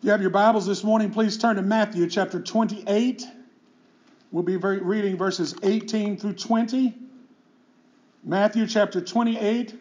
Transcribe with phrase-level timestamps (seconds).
[0.00, 3.22] If you have your Bibles this morning, please turn to Matthew chapter 28.
[4.32, 6.94] We'll be reading verses 18 through 20.
[8.24, 9.78] Matthew chapter 28,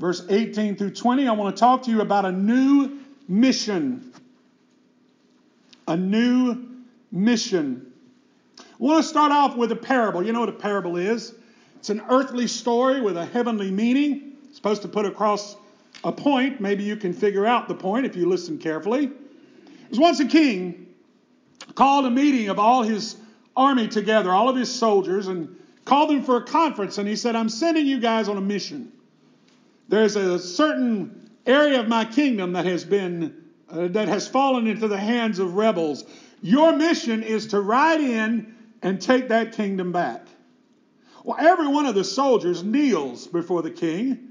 [0.00, 1.28] verse 18 through 20.
[1.28, 2.98] I want to talk to you about a new
[3.28, 4.12] mission.
[5.86, 6.58] A new
[7.12, 7.92] mission.
[8.58, 10.26] I want to start off with a parable.
[10.26, 11.36] You know what a parable is?
[11.76, 14.32] It's an earthly story with a heavenly meaning.
[14.48, 15.54] It's supposed to put across
[16.04, 16.60] a point.
[16.60, 19.06] Maybe you can figure out the point if you listen carefully.
[19.06, 20.86] There was once a king
[21.74, 23.16] called a meeting of all his
[23.56, 26.98] army together, all of his soldiers, and called them for a conference.
[26.98, 28.92] And he said, I'm sending you guys on a mission.
[29.88, 33.36] There's a certain area of my kingdom that has been
[33.68, 36.04] uh, that has fallen into the hands of rebels.
[36.42, 40.26] Your mission is to ride in and take that kingdom back.
[41.22, 44.29] Well, every one of the soldiers kneels before the king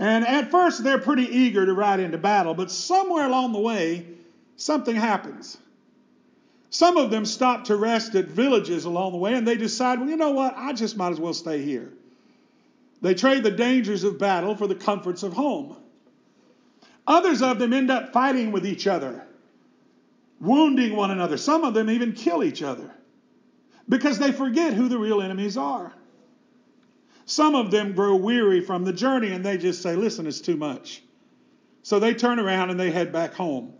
[0.00, 4.06] and at first, they're pretty eager to ride into battle, but somewhere along the way,
[4.56, 5.58] something happens.
[6.70, 10.08] Some of them stop to rest at villages along the way, and they decide, well,
[10.08, 10.54] you know what?
[10.56, 11.92] I just might as well stay here.
[13.02, 15.76] They trade the dangers of battle for the comforts of home.
[17.06, 19.26] Others of them end up fighting with each other,
[20.40, 21.36] wounding one another.
[21.36, 22.90] Some of them even kill each other
[23.86, 25.92] because they forget who the real enemies are.
[27.24, 30.56] Some of them grow weary from the journey and they just say, listen, it's too
[30.56, 31.02] much.
[31.82, 33.74] So they turn around and they head back home.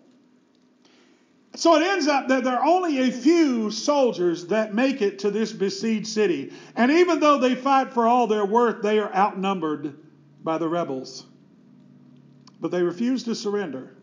[1.56, 5.30] So it ends up that there are only a few soldiers that make it to
[5.30, 6.52] this besieged city.
[6.76, 9.94] And even though they fight for all their worth, they are outnumbered
[10.42, 11.26] by the rebels.
[12.60, 13.94] But they refuse to surrender.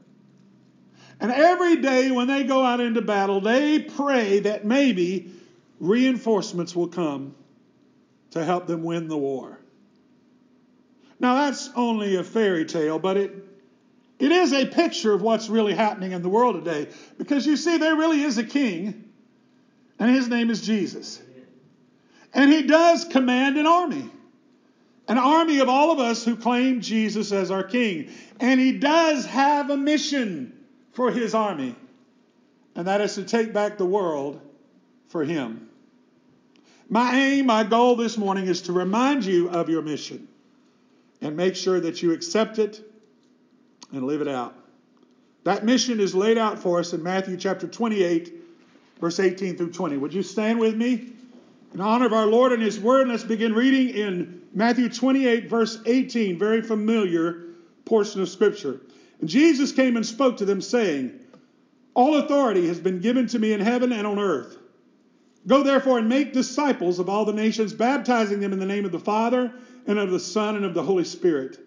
[1.20, 5.32] And every day when they go out into battle, they pray that maybe
[5.80, 7.34] reinforcements will come
[8.32, 9.60] to help them win the war.
[11.20, 13.32] Now, that's only a fairy tale, but it,
[14.20, 16.92] it is a picture of what's really happening in the world today.
[17.18, 19.12] Because you see, there really is a king,
[20.00, 21.22] and his name is Jesus.
[22.34, 24.10] And he does command an army,
[25.08, 28.12] an army of all of us who claim Jesus as our king.
[28.40, 30.54] And he does have a mission
[30.92, 31.76] for his army,
[32.76, 34.42] and that is to take back the world
[35.10, 35.67] for him.
[36.90, 40.28] My aim, my goal this morning is to remind you of your mission
[41.22, 42.82] and make sure that you accept it
[43.92, 44.56] and live it out.
[45.44, 48.34] That mission is laid out for us in Matthew chapter 28,
[49.02, 49.98] verse 18 through 20.
[49.98, 51.14] Would you stand with me?
[51.74, 55.80] In honor of our Lord and His Word, let's begin reading in Matthew 28, verse
[55.86, 57.44] 18, very familiar
[57.86, 58.82] portion of Scripture.
[59.20, 61.20] And Jesus came and spoke to them, saying,
[61.94, 64.58] All authority has been given to me in heaven and on earth.
[65.48, 68.92] Go therefore and make disciples of all the nations, baptizing them in the name of
[68.92, 69.54] the Father,
[69.88, 71.58] and of the Son, and of the Holy Spirit,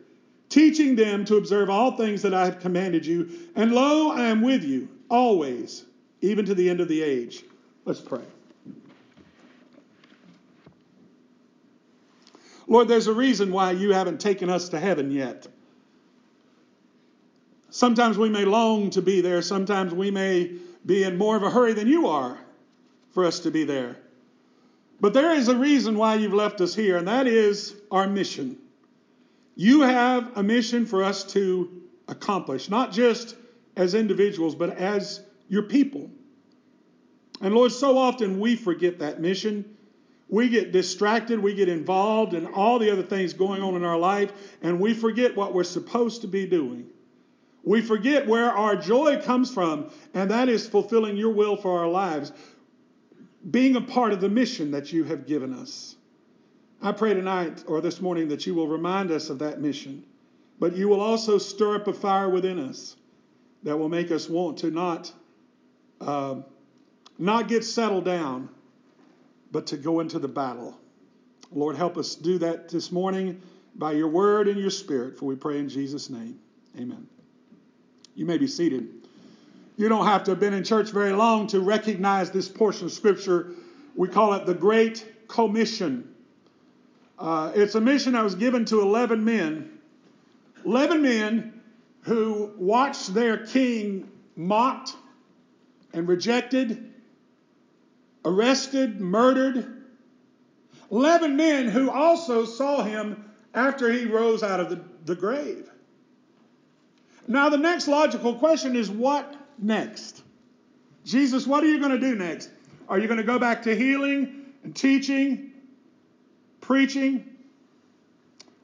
[0.50, 3.30] teaching them to observe all things that I have commanded you.
[3.56, 5.86] And lo, I am with you always,
[6.20, 7.42] even to the end of the age.
[7.86, 8.20] Let's pray.
[12.66, 15.48] Lord, there's a reason why you haven't taken us to heaven yet.
[17.70, 20.52] Sometimes we may long to be there, sometimes we may
[20.84, 22.38] be in more of a hurry than you are
[23.12, 23.96] for us to be there.
[25.00, 28.58] But there is a reason why you've left us here, and that is our mission.
[29.56, 33.34] You have a mission for us to accomplish, not just
[33.76, 36.10] as individuals, but as your people.
[37.40, 39.76] And Lord, so often we forget that mission.
[40.28, 43.98] We get distracted, we get involved in all the other things going on in our
[43.98, 44.32] life,
[44.62, 46.86] and we forget what we're supposed to be doing.
[47.64, 51.88] We forget where our joy comes from, and that is fulfilling your will for our
[51.88, 52.32] lives
[53.48, 55.96] being a part of the mission that you have given us.
[56.82, 60.04] I pray tonight or this morning that you will remind us of that mission,
[60.58, 62.96] but you will also stir up a fire within us
[63.62, 65.12] that will make us want to not
[66.00, 66.36] uh,
[67.18, 68.48] not get settled down,
[69.52, 70.78] but to go into the battle.
[71.52, 73.42] Lord, help us do that this morning
[73.74, 76.38] by your word and your spirit, for we pray in Jesus' name.
[76.78, 77.06] Amen.
[78.14, 78.99] You may be seated.
[79.76, 82.92] You don't have to have been in church very long to recognize this portion of
[82.92, 83.52] Scripture.
[83.94, 86.14] We call it the Great Commission.
[87.18, 89.78] Uh, it's a mission that was given to 11 men.
[90.64, 91.60] 11 men
[92.02, 94.94] who watched their king mocked
[95.92, 96.92] and rejected,
[98.24, 99.84] arrested, murdered.
[100.90, 105.70] 11 men who also saw him after he rose out of the, the grave.
[107.26, 110.22] Now, the next logical question is what next?
[111.04, 112.50] Jesus, what are you going to do next?
[112.88, 115.52] Are you going to go back to healing and teaching,
[116.60, 117.24] preaching?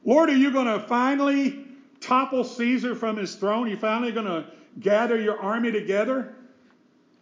[0.03, 1.65] Lord, are you going to finally
[1.99, 3.67] topple Caesar from his throne?
[3.67, 4.45] Are you finally going to
[4.79, 6.35] gather your army together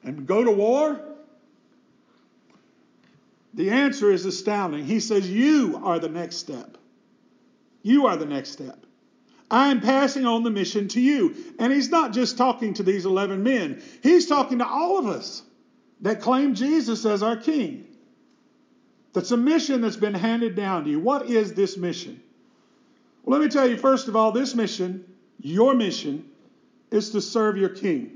[0.04, 1.00] and go to war?
[3.54, 4.86] The answer is astounding.
[4.86, 6.77] He says, You are the next step.
[7.81, 8.84] You are the next step.
[9.50, 11.36] I am passing on the mission to you.
[11.59, 15.44] And he's not just talking to these 11 men, he's talking to all of us
[16.01, 17.86] that claim Jesus as our king.
[19.13, 21.00] That's a mission that's been handed down to you.
[21.00, 22.21] What is this mission?
[23.24, 25.06] Well, let me tell you, first of all, this mission,
[25.39, 26.25] your mission,
[26.91, 28.12] is to serve your king.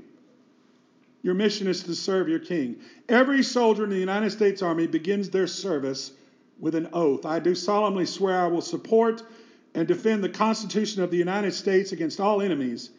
[1.22, 2.76] Your mission is to serve your king.
[3.08, 6.12] Every soldier in the United States Army begins their service
[6.58, 7.26] with an oath.
[7.26, 9.22] I do solemnly swear I will support
[9.74, 12.90] and defend the Constitution of the United States against all enemies,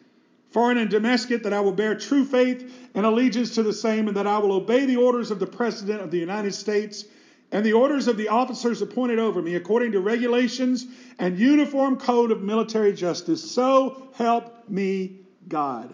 [0.49, 4.17] foreign and domestic, that I will bear true faith and allegiance to the same, and
[4.17, 7.05] that I will obey the orders of the President of the United States
[7.51, 10.85] and the orders of the officers appointed over me according to regulations
[11.19, 13.51] and uniform code of military justice.
[13.51, 15.93] So help me God.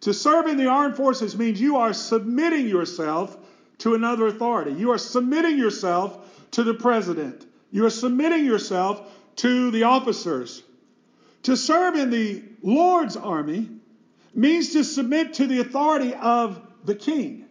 [0.00, 3.36] To serve in the armed forces means you are submitting yourself
[3.78, 4.72] to another authority.
[4.72, 7.46] You are submitting yourself to the president.
[7.70, 10.62] You are submitting yourself to the officers.
[11.44, 13.68] To serve in the Lord's army
[14.34, 17.46] means to submit to the authority of the king.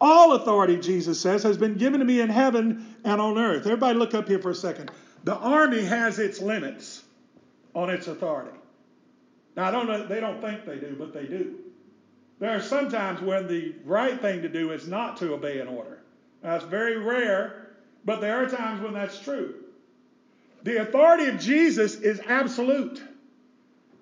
[0.00, 3.66] All authority, Jesus says, has been given to me in heaven and on earth.
[3.66, 4.90] Everybody, look up here for a second.
[5.24, 7.04] The army has its limits
[7.74, 8.58] on its authority.
[9.56, 11.58] Now, I don't know, they don't think they do, but they do.
[12.40, 15.68] There are some times when the right thing to do is not to obey an
[15.68, 16.00] order.
[16.42, 17.68] That's very rare,
[18.04, 19.61] but there are times when that's true.
[20.62, 23.02] The authority of Jesus is absolute.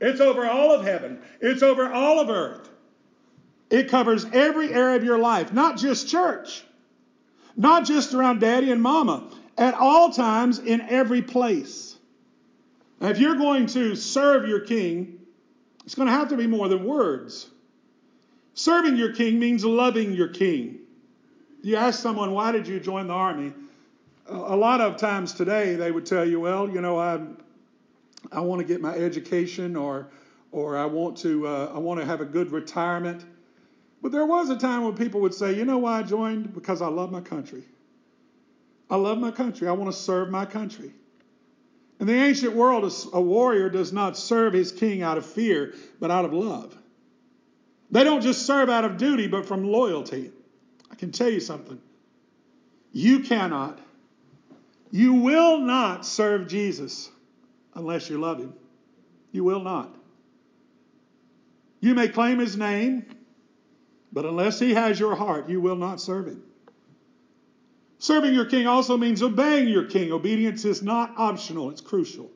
[0.00, 1.20] It's over all of heaven.
[1.40, 2.68] It's over all of earth.
[3.70, 6.64] It covers every area of your life, not just church,
[7.56, 11.96] not just around daddy and mama, at all times in every place.
[13.00, 15.20] Now, if you're going to serve your king,
[15.84, 17.48] it's going to have to be more than words.
[18.54, 20.80] Serving your king means loving your king.
[21.62, 23.52] You ask someone, why did you join the army?
[24.30, 27.20] A lot of times today they would tell you, well, you know, I,
[28.30, 30.08] I want to get my education or,
[30.52, 33.24] or I want to, uh, I want to have a good retirement.
[34.02, 36.54] But there was a time when people would say, you know why I joined?
[36.54, 37.64] Because I love my country.
[38.88, 39.68] I love my country.
[39.68, 40.92] I want to serve my country.
[41.98, 46.10] In the ancient world, a warrior does not serve his king out of fear, but
[46.10, 46.76] out of love.
[47.90, 50.30] They don't just serve out of duty, but from loyalty.
[50.90, 51.78] I can tell you something.
[52.92, 53.78] You cannot,
[54.90, 57.10] you will not serve Jesus
[57.74, 58.52] unless you love him.
[59.32, 59.94] You will not.
[61.80, 63.06] You may claim his name,
[64.12, 66.42] but unless he has your heart, you will not serve him.
[67.98, 70.12] Serving your king also means obeying your king.
[70.12, 72.30] Obedience is not optional, it's crucial.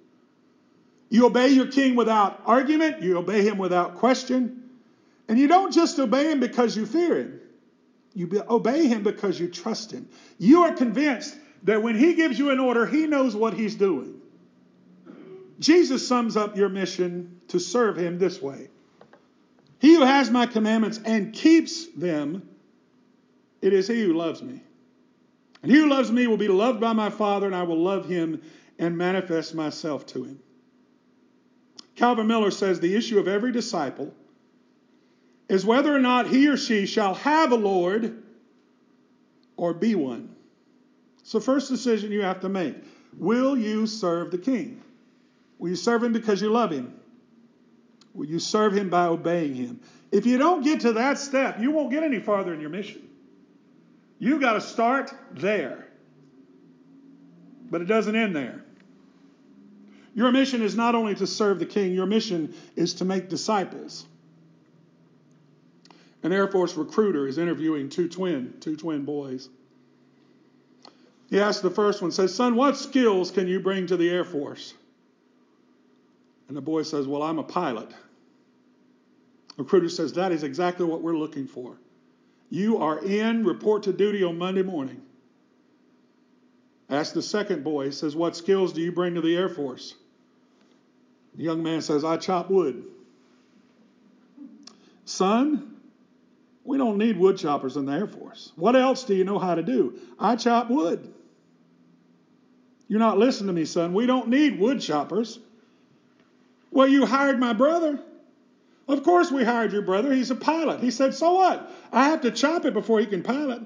[1.09, 4.71] You obey your king without argument, you obey him without question,
[5.29, 7.41] and you don't just obey him because you fear him.
[8.15, 10.09] You obey him because you trust him.
[10.39, 14.21] You are convinced that when he gives you an order, he knows what he's doing.
[15.59, 18.69] Jesus sums up your mission to serve him this way
[19.79, 22.49] He who has my commandments and keeps them,
[23.63, 24.63] it is he who loves me.
[25.63, 28.07] And he who loves me will be loved by my Father, and I will love
[28.07, 28.43] him
[28.79, 30.41] and manifest myself to him.
[31.97, 34.13] Calvin Miller says the issue of every disciple
[35.49, 38.23] is whether or not he or she shall have a Lord
[39.57, 40.34] or be one.
[41.31, 42.77] The first decision you have to make.
[43.19, 44.83] Will you serve the king?
[45.59, 46.95] Will you serve him because you love him?
[48.13, 49.81] Will you serve him by obeying him?
[50.13, 53.09] If you don't get to that step, you won't get any farther in your mission.
[54.19, 55.89] You've got to start there.
[57.71, 58.63] But it doesn't end there.
[60.15, 64.07] Your mission is not only to serve the king, your mission is to make disciples.
[66.23, 69.49] An Air Force recruiter is interviewing two twin, two twin boys.
[71.35, 74.23] He asks the first one, says, Son, what skills can you bring to the Air
[74.23, 74.73] Force?
[76.47, 77.91] And the boy says, Well, I'm a pilot.
[79.57, 81.77] The recruiter says, That is exactly what we're looking for.
[82.51, 85.03] You are in, report to duty on Monday morning.
[86.89, 89.97] Ask the second boy, says, What skills do you bring to the Air Force?
[91.35, 92.85] The young man says, I chop wood.
[95.05, 95.81] Son,
[96.63, 98.53] we don't need wood choppers in the Air Force.
[98.55, 99.99] What else do you know how to do?
[100.17, 101.13] I chop wood.
[102.89, 103.95] You're not listening to me, son.
[103.95, 105.39] We don't need wood choppers.
[106.71, 108.01] Well, you hired my brother.
[108.87, 110.13] Of course, we hired your brother.
[110.13, 110.81] He's a pilot.
[110.81, 111.71] He said, So what?
[111.93, 113.63] I have to chop it before he can pilot.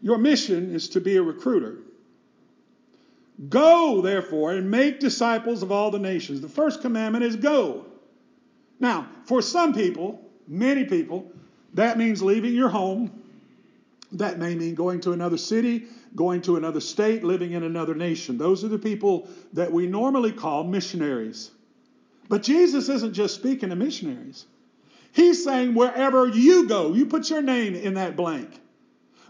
[0.00, 1.78] Your mission is to be a recruiter.
[3.48, 6.40] Go, therefore, and make disciples of all the nations.
[6.40, 7.86] The first commandment is go.
[8.78, 11.30] Now, for some people, many people,
[11.76, 13.22] that means leaving your home.
[14.12, 18.38] That may mean going to another city, going to another state, living in another nation.
[18.38, 21.50] Those are the people that we normally call missionaries.
[22.28, 24.46] But Jesus isn't just speaking to missionaries.
[25.12, 28.48] He's saying wherever you go, you put your name in that blank.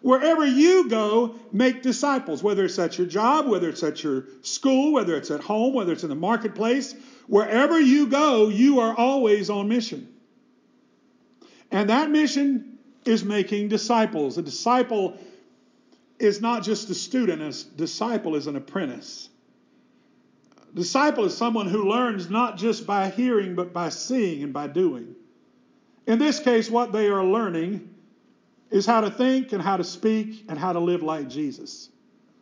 [0.02, 4.92] Wherever you go, make disciples, whether it's at your job, whether it's at your school,
[4.92, 6.94] whether it's at home, whether it's in the marketplace.
[7.26, 10.06] Wherever you go, you are always on mission.
[11.70, 14.38] And that mission is making disciples.
[14.38, 15.18] A disciple
[16.18, 19.28] is not just a student, a disciple is an apprentice.
[20.72, 24.66] A disciple is someone who learns not just by hearing, but by seeing and by
[24.66, 25.14] doing.
[26.06, 27.94] In this case, what they are learning
[28.70, 31.90] is how to think and how to speak and how to live like Jesus.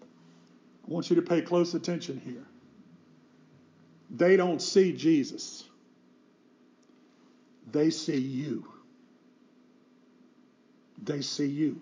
[0.03, 2.45] I want you to pay close attention here.
[4.11, 5.65] They don't see Jesus,
[7.71, 8.74] they see you.
[11.03, 11.81] They see you.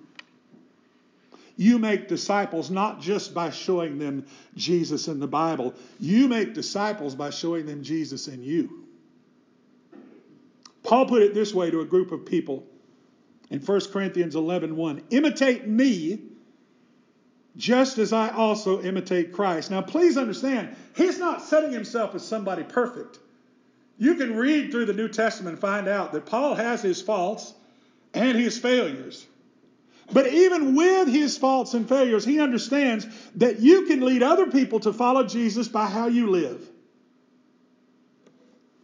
[1.57, 4.26] You make disciples not just by showing them
[4.57, 8.85] Jesus in the Bible, you make disciples by showing them Jesus in you.
[10.83, 12.66] Paul put it this way to a group of people
[13.50, 15.02] in 1 Corinthians 11 1.
[15.11, 16.21] Imitate me
[17.57, 19.71] just as I also imitate Christ.
[19.71, 23.19] Now, please understand, he's not setting himself as somebody perfect.
[23.99, 27.52] You can read through the New Testament and find out that Paul has his faults
[28.14, 29.26] and his failures.
[30.12, 34.81] But even with his faults and failures, he understands that you can lead other people
[34.81, 36.69] to follow Jesus by how you live.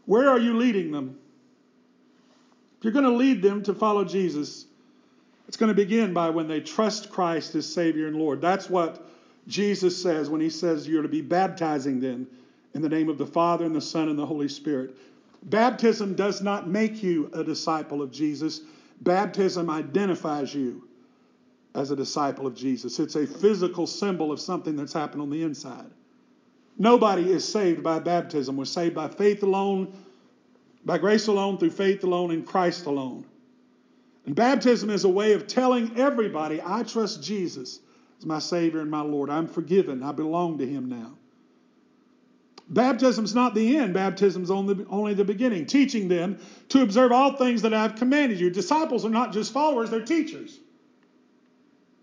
[0.06, 1.18] Where are you leading them?
[2.78, 4.64] If you're going to lead them to follow Jesus,
[5.48, 8.40] it's going to begin by when they trust Christ as Savior and Lord.
[8.40, 9.06] That's what
[9.48, 12.26] Jesus says when he says you're to be baptizing them
[12.74, 14.96] in the name of the Father and the Son and the Holy Spirit.
[15.42, 18.60] Baptism does not make you a disciple of Jesus.
[19.00, 20.88] Baptism identifies you
[21.74, 22.98] as a disciple of Jesus.
[22.98, 25.90] It's a physical symbol of something that's happened on the inside.
[26.78, 28.56] Nobody is saved by baptism.
[28.56, 29.92] We're saved by faith alone,
[30.84, 33.26] by grace alone, through faith alone, in Christ alone.
[34.26, 37.80] And baptism is a way of telling everybody, I trust Jesus
[38.18, 39.30] as my Savior and my Lord.
[39.30, 40.02] I'm forgiven.
[40.02, 41.17] I belong to Him now.
[42.68, 43.94] Baptism's not the end.
[43.94, 45.66] Baptism's only, only the beginning.
[45.66, 48.50] Teaching them to observe all things that I've commanded you.
[48.50, 50.58] Disciples are not just followers, they're teachers.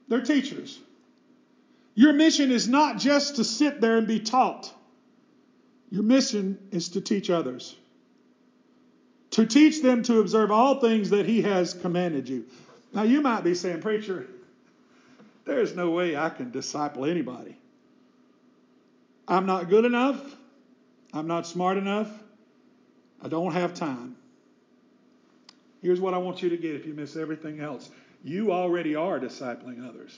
[0.08, 0.80] They're teachers.
[1.94, 4.74] Your mission is not just to sit there and be taught.
[5.90, 7.76] Your mission is to teach others
[9.36, 12.46] to teach them to observe all things that he has commanded you.
[12.94, 14.26] Now, you might be saying, Preacher,
[15.44, 17.58] there's no way I can disciple anybody.
[19.28, 20.22] I'm not good enough.
[21.16, 22.10] I'm not smart enough.
[23.22, 24.18] I don't have time.
[25.82, 27.90] Here's what I want you to get if you miss everything else
[28.24, 30.18] you already are discipling others.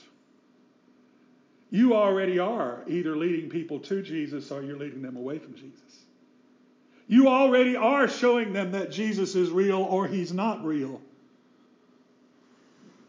[1.70, 6.04] You already are either leading people to Jesus or you're leading them away from Jesus.
[7.06, 11.02] You already are showing them that Jesus is real or he's not real.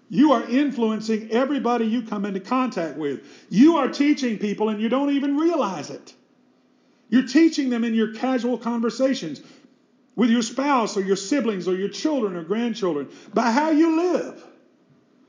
[0.10, 3.22] You are influencing everybody you come into contact with.
[3.50, 6.14] You are teaching people and you don't even realize it.
[7.10, 9.42] You're teaching them in your casual conversations
[10.16, 14.44] with your spouse or your siblings or your children or grandchildren by how you live.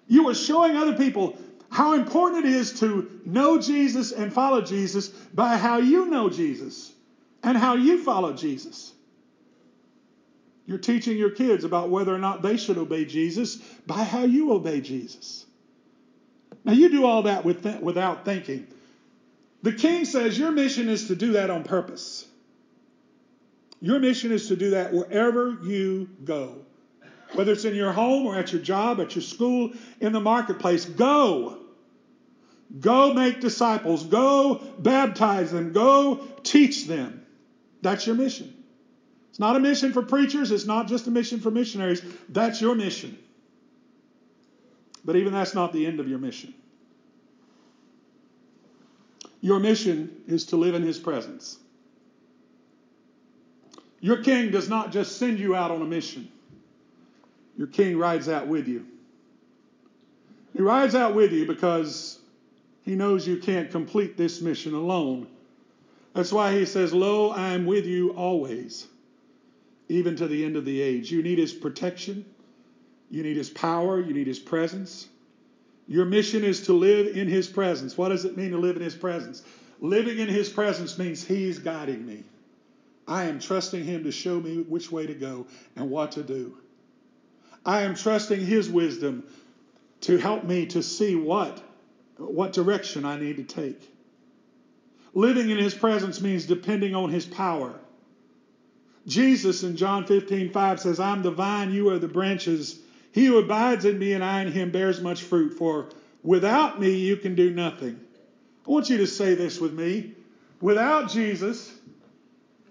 [0.07, 1.39] You are showing other people
[1.71, 6.93] how important it is to know Jesus and follow Jesus by how you know Jesus
[7.43, 8.93] and how you follow Jesus.
[10.67, 13.57] You're teaching your kids about whether or not they should obey Jesus
[13.87, 15.47] by how you obey Jesus.
[16.65, 18.67] Now, you do all that with th- without thinking.
[19.62, 22.26] The king says your mission is to do that on purpose.
[23.81, 26.64] Your mission is to do that wherever you go.
[27.33, 30.85] Whether it's in your home or at your job, at your school, in the marketplace,
[30.85, 31.59] go.
[32.79, 34.05] Go make disciples.
[34.05, 35.73] Go baptize them.
[35.73, 37.25] Go teach them.
[37.83, 38.55] That's your mission.
[39.31, 42.02] It's not a mission for preachers, it's not just a mission for missionaries.
[42.29, 43.17] That's your mission.
[45.05, 46.52] But even that's not the end of your mission.
[49.40, 51.59] Your mission is to live in His presence.
[54.00, 56.30] Your king does not just send you out on a mission,
[57.56, 58.87] your king rides out with you.
[60.54, 62.18] He rides out with you because
[62.82, 65.28] he knows you can't complete this mission alone.
[66.14, 68.88] That's why he says, Lo, I am with you always,
[69.88, 71.12] even to the end of the age.
[71.12, 72.25] You need his protection,
[73.11, 75.09] you need his power, you need his presence,
[75.90, 77.99] Your mission is to live in His presence.
[77.99, 79.42] What does it mean to live in His presence?
[79.80, 82.23] Living in His presence means He's guiding me.
[83.09, 86.56] I am trusting Him to show me which way to go and what to do.
[87.66, 89.25] I am trusting His wisdom
[90.02, 91.61] to help me to see what,
[92.18, 93.92] what direction I need to take.
[95.12, 97.75] Living in His presence means depending on His power.
[99.09, 102.78] Jesus in John 15, 5 says, I'm the vine, you are the branches.
[103.12, 105.88] He who abides in me and I in him bears much fruit, for
[106.23, 107.99] without me you can do nothing.
[108.67, 110.14] I want you to say this with me.
[110.61, 111.75] Without Jesus,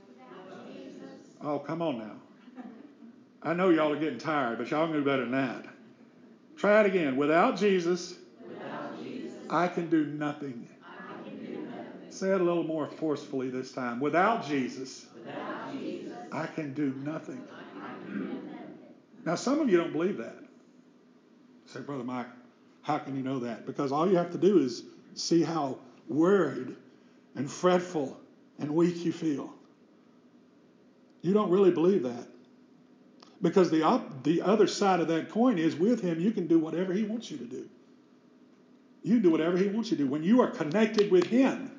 [0.07, 1.09] without Jesus.
[1.41, 2.11] oh, come on now.
[3.41, 5.65] I know y'all are getting tired, but y'all can do better than that.
[6.57, 7.15] Try it again.
[7.15, 8.15] Without Jesus,
[8.45, 10.67] without Jesus I, can do nothing.
[10.83, 12.11] I can do nothing.
[12.11, 13.99] Say it a little more forcefully this time.
[13.99, 17.41] Without Jesus, without Jesus I can do nothing.
[19.25, 20.37] Now, some of you don't believe that.
[21.67, 22.27] Say, Brother Mike,
[22.81, 23.65] how can you know that?
[23.65, 24.83] Because all you have to do is
[25.13, 26.75] see how worried
[27.35, 28.19] and fretful
[28.57, 29.53] and weak you feel.
[31.21, 32.27] You don't really believe that.
[33.41, 36.59] Because the, op- the other side of that coin is with him, you can do
[36.59, 37.69] whatever he wants you to do.
[39.03, 40.09] You do whatever he wants you to do.
[40.09, 41.71] When you are connected with him,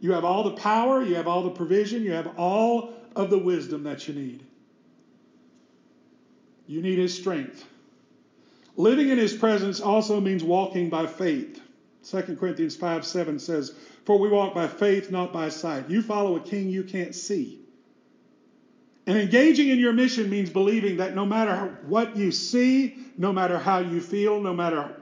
[0.00, 3.38] you have all the power, you have all the provision, you have all of the
[3.38, 4.44] wisdom that you need.
[6.72, 7.66] You need his strength.
[8.76, 11.60] Living in his presence also means walking by faith.
[12.08, 13.74] 2 Corinthians 5 7 says,
[14.06, 15.90] For we walk by faith, not by sight.
[15.90, 17.60] You follow a king you can't see.
[19.06, 23.58] And engaging in your mission means believing that no matter what you see, no matter
[23.58, 24.96] how you feel, no matter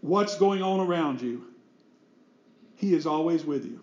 [0.00, 1.44] what's going on around you,
[2.76, 3.80] He is always with you.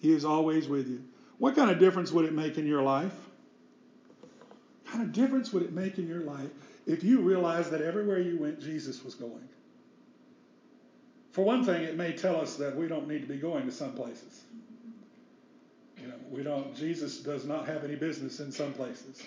[0.00, 1.04] He is always with you.
[1.38, 3.14] What kind of difference would it make in your life?
[4.92, 6.50] Kind of difference would it make in your life
[6.86, 9.48] if you realized that everywhere you went, Jesus was going?
[11.30, 13.72] For one thing, it may tell us that we don't need to be going to
[13.72, 14.42] some places.
[15.98, 16.76] You know, we don't.
[16.76, 19.22] Jesus does not have any business in some places.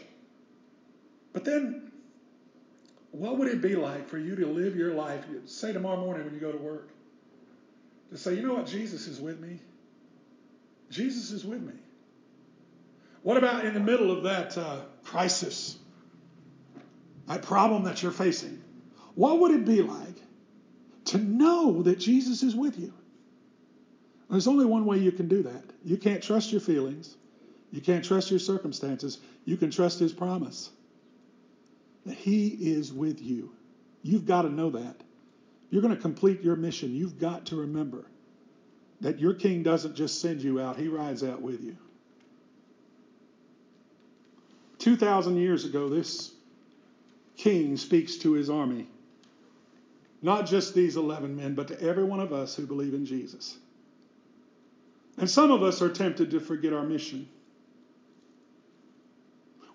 [1.33, 1.91] But then,
[3.09, 5.25] what would it be like for you to live your life?
[5.45, 6.89] Say tomorrow morning when you go to work,
[8.11, 9.59] to say, you know what, Jesus is with me.
[10.91, 11.73] Jesus is with me.
[13.23, 14.81] What about in the middle of that uh,
[15.15, 15.77] crisis,
[17.25, 18.61] that problem that you're facing?
[19.15, 20.21] What would it be like
[21.05, 22.91] to know that Jesus is with you?
[24.29, 25.63] There's only one way you can do that.
[25.85, 27.15] You can't trust your feelings.
[27.71, 29.19] You can't trust your circumstances.
[29.45, 30.69] You can trust his promise
[32.05, 33.53] that he is with you.
[34.03, 34.97] You've got to know that.
[35.69, 36.93] You're going to complete your mission.
[36.93, 38.05] You've got to remember
[38.99, 41.77] that your king doesn't just send you out, he rides out with you.
[44.85, 46.31] 2,000 years ago, this
[47.37, 48.87] king speaks to his army.
[50.21, 53.57] Not just these 11 men, but to every one of us who believe in Jesus.
[55.17, 57.27] And some of us are tempted to forget our mission.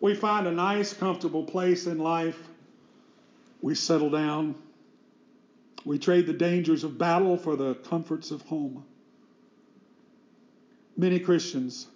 [0.00, 2.38] We find a nice, comfortable place in life.
[3.62, 4.54] We settle down.
[5.84, 8.84] We trade the dangers of battle for the comforts of home.
[10.96, 11.88] Many Christians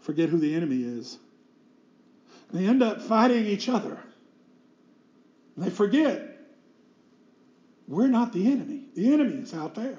[0.00, 1.18] forget who the enemy is.
[2.52, 3.98] They end up fighting each other.
[5.56, 6.28] They forget
[7.88, 9.98] we're not the enemy, the enemy is out there.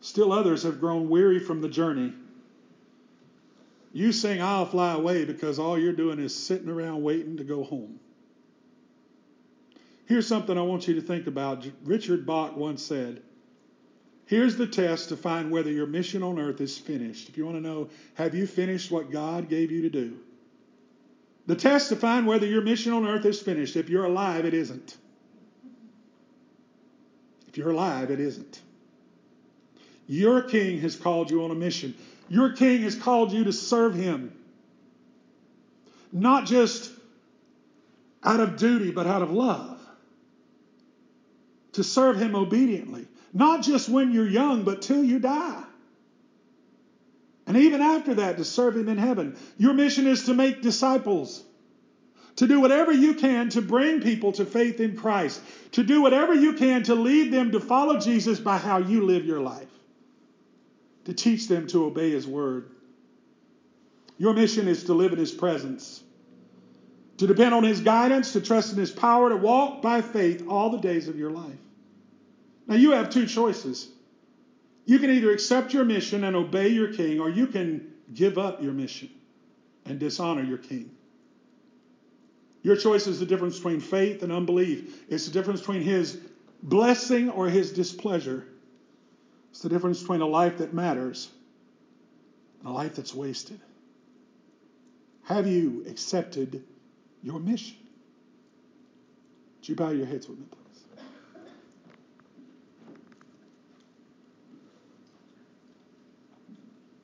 [0.00, 2.12] Still others have grown weary from the journey.
[3.92, 7.62] You sing, I'll fly away because all you're doing is sitting around waiting to go
[7.62, 8.00] home.
[10.06, 11.66] Here's something I want you to think about.
[11.84, 13.22] Richard Bach once said,
[14.32, 17.28] Here's the test to find whether your mission on earth is finished.
[17.28, 20.16] If you want to know, have you finished what God gave you to do?
[21.46, 23.76] The test to find whether your mission on earth is finished.
[23.76, 24.96] If you're alive, it isn't.
[27.48, 28.62] If you're alive, it isn't.
[30.06, 31.94] Your king has called you on a mission.
[32.30, 34.32] Your king has called you to serve him.
[36.10, 36.90] Not just
[38.24, 39.78] out of duty, but out of love.
[41.72, 43.06] To serve him obediently.
[43.32, 45.62] Not just when you're young, but till you die.
[47.46, 49.36] And even after that, to serve him in heaven.
[49.58, 51.42] Your mission is to make disciples
[52.36, 55.40] to do whatever you can to bring people to faith in Christ,
[55.72, 59.26] to do whatever you can to lead them to follow Jesus by how you live
[59.26, 59.68] your life
[61.04, 62.70] to teach them to obey His word.
[64.18, 66.02] Your mission is to live in His presence,
[67.18, 70.70] to depend on His guidance, to trust in His power, to walk by faith all
[70.70, 71.58] the days of your life.
[72.66, 73.88] Now, you have two choices.
[74.84, 78.62] You can either accept your mission and obey your king, or you can give up
[78.62, 79.10] your mission
[79.84, 80.90] and dishonor your king.
[82.62, 85.04] Your choice is the difference between faith and unbelief.
[85.08, 86.18] It's the difference between His
[86.62, 88.46] blessing or His displeasure.
[89.50, 91.28] It's the difference between a life that matters
[92.60, 93.60] and a life that's wasted.
[95.24, 96.62] Have you accepted
[97.22, 97.76] your mission?
[99.60, 100.61] Would you bow your heads with me, please?